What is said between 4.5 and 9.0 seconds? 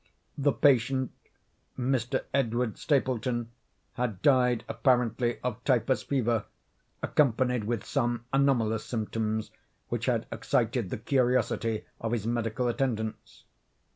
apparently of typhus fever, accompanied with some anomalous